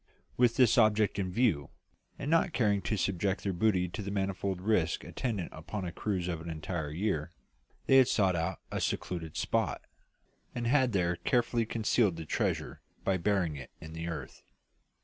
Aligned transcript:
With 0.35 0.55
this 0.55 0.79
object 0.79 1.19
in 1.19 1.31
view, 1.31 1.69
and 2.17 2.31
not 2.31 2.53
caring 2.53 2.81
to 2.81 2.97
subject 2.97 3.43
their 3.43 3.53
booty 3.53 3.87
to 3.89 4.01
the 4.01 4.09
manifold 4.09 4.59
risks 4.59 5.05
attendant 5.07 5.49
upon 5.53 5.85
a 5.85 5.91
cruise 5.91 6.27
of 6.27 6.41
an 6.41 6.49
entire 6.49 6.89
year, 6.89 7.31
they 7.85 7.97
had 7.97 8.07
sought 8.07 8.35
out 8.35 8.57
a 8.71 8.81
secluded 8.81 9.37
spot, 9.37 9.83
and 10.55 10.65
had 10.65 10.93
there 10.93 11.17
carefully 11.17 11.67
concealed 11.67 12.15
the 12.15 12.25
treasure 12.25 12.81
by 13.03 13.17
burying 13.17 13.57
it 13.57 13.69
in 13.79 13.93
the 13.93 14.07
earth. 14.07 14.41